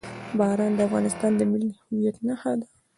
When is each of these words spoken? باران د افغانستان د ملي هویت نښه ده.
باران 0.39 0.71
د 0.75 0.79
افغانستان 0.87 1.31
د 1.35 1.41
ملي 1.51 1.69
هویت 1.83 2.17
نښه 2.27 2.51
ده. 2.59 2.67